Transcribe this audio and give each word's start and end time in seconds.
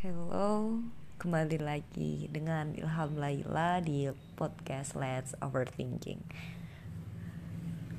Hello, 0.00 0.80
kembali 1.20 1.60
lagi 1.60 2.24
dengan 2.32 2.72
Ilham 2.72 3.20
Laila 3.20 3.84
di 3.84 4.08
podcast 4.32 4.96
Let's 4.96 5.36
Overthinking. 5.44 6.24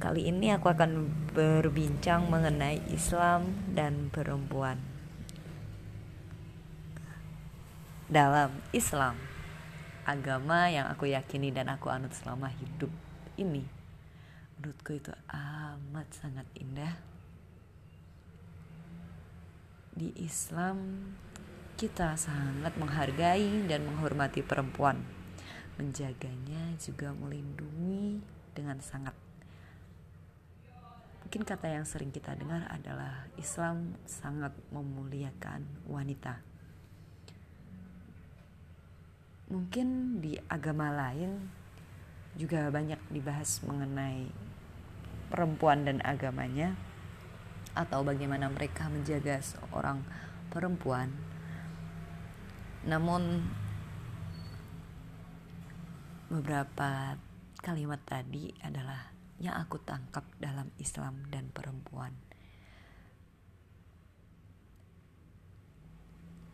Kali 0.01 0.25
ini 0.25 0.49
aku 0.49 0.73
akan 0.73 1.13
berbincang 1.29 2.25
mengenai 2.25 2.81
Islam 2.89 3.53
dan 3.77 4.09
perempuan. 4.09 4.81
Dalam 8.09 8.49
Islam, 8.73 9.21
agama 10.01 10.73
yang 10.73 10.89
aku 10.89 11.05
yakini 11.05 11.53
dan 11.53 11.69
aku 11.69 11.93
anut 11.93 12.17
selama 12.17 12.49
hidup 12.49 12.89
ini, 13.37 13.61
menurutku 14.57 14.97
itu 14.97 15.13
amat 15.29 16.09
sangat 16.17 16.49
indah. 16.57 16.97
Di 19.93 20.09
Islam 20.17 20.97
kita 21.81 22.13
sangat 22.13 22.77
menghargai 22.77 23.65
dan 23.65 23.81
menghormati 23.89 24.45
perempuan, 24.45 25.01
menjaganya 25.81 26.77
juga 26.77 27.09
melindungi 27.09 28.21
dengan 28.53 28.77
sangat. 28.77 29.17
Mungkin 31.25 31.41
kata 31.41 31.73
yang 31.73 31.81
sering 31.81 32.13
kita 32.13 32.37
dengar 32.37 32.69
adalah 32.69 33.25
Islam 33.33 33.97
sangat 34.05 34.53
memuliakan 34.69 35.65
wanita. 35.89 36.45
Mungkin 39.49 40.21
di 40.21 40.37
agama 40.53 40.93
lain 40.93 41.49
juga 42.37 42.69
banyak 42.69 43.09
dibahas 43.09 43.57
mengenai 43.65 44.29
perempuan 45.33 45.89
dan 45.89 45.97
agamanya 46.05 46.77
atau 47.73 48.05
bagaimana 48.05 48.53
mereka 48.53 48.85
menjaga 48.85 49.41
seorang 49.41 50.05
perempuan 50.53 51.09
namun 52.81 53.45
beberapa 56.31 57.19
kalimat 57.61 58.01
tadi 58.07 58.49
adalah 58.65 59.13
yang 59.37 59.57
aku 59.57 59.77
tangkap 59.81 60.25
dalam 60.41 60.73
Islam 60.81 61.27
dan 61.29 61.51
perempuan. 61.53 62.13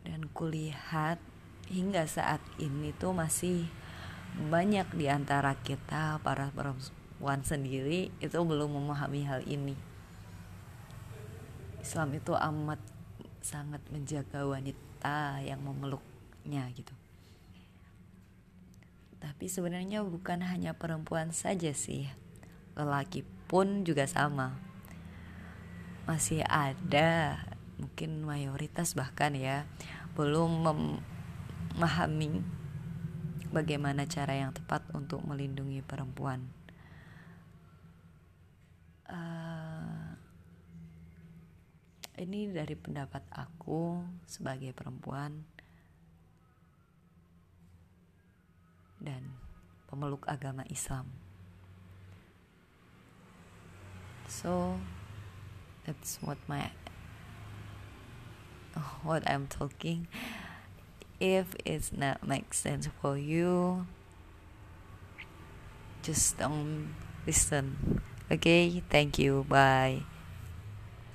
Dan 0.04 0.28
kulihat 0.32 1.20
hingga 1.68 2.08
saat 2.08 2.40
ini 2.60 2.96
tuh 2.96 3.12
masih 3.12 3.68
banyak 4.36 4.88
di 4.96 5.12
antara 5.12 5.56
kita 5.62 6.20
para 6.24 6.48
perempuan 6.56 7.44
sendiri 7.44 8.12
itu 8.24 8.40
belum 8.40 8.76
memahami 8.82 9.22
hal 9.28 9.44
ini. 9.48 9.76
Islam 11.84 12.16
itu 12.16 12.36
amat 12.36 12.80
sangat 13.44 13.80
menjaga 13.92 14.44
wanita 14.44 15.40
yang 15.44 15.64
memeluk 15.64 16.04
anaknya 16.48 16.72
gitu. 16.72 16.96
Tapi 19.20 19.52
sebenarnya 19.52 20.08
bukan 20.08 20.40
hanya 20.48 20.72
perempuan 20.80 21.36
saja 21.36 21.76
sih. 21.76 22.08
Lelaki 22.80 23.28
pun 23.52 23.84
juga 23.84 24.08
sama. 24.08 24.56
Masih 26.08 26.48
ada 26.48 27.44
mungkin 27.76 28.24
mayoritas 28.24 28.96
bahkan 28.96 29.36
ya 29.36 29.68
belum 30.16 30.64
memahami 31.76 32.42
bagaimana 33.52 34.08
cara 34.08 34.40
yang 34.40 34.56
tepat 34.56 34.88
untuk 34.96 35.20
melindungi 35.28 35.84
perempuan. 35.84 36.48
Uh, 39.08 40.16
ini 42.16 42.48
dari 42.56 42.76
pendapat 42.80 43.24
aku 43.36 44.00
sebagai 44.24 44.72
perempuan 44.72 45.44
dan 49.08 49.32
pemeluk 49.88 50.28
agama 50.28 50.68
Islam. 50.68 51.08
So 54.28 54.76
that's 55.88 56.20
what 56.20 56.36
my 56.52 56.76
what 59.08 59.24
I'm 59.24 59.48
talking. 59.48 60.12
If 61.24 61.56
it's 61.64 61.96
not 61.96 62.28
make 62.28 62.52
sense 62.52 62.92
for 63.00 63.16
you, 63.18 63.88
just 66.04 66.38
don't 66.38 66.94
listen. 67.26 68.04
Okay, 68.30 68.84
thank 68.92 69.18
you. 69.18 69.48
Bye. 69.48 70.17